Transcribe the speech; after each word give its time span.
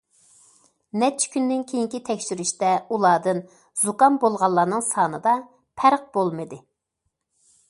نەچچە 1.01 1.29
كۈندىن 1.35 1.61
كېيىنكى 1.73 1.99
تەكشۈرۈشتە، 2.07 2.73
ئۇلاردىن 2.97 3.45
زۇكام 3.85 4.21
بولغانلارنىڭ 4.27 4.87
سانىدا 4.91 5.39
پەرق 5.83 6.13
بولمىدى. 6.19 6.65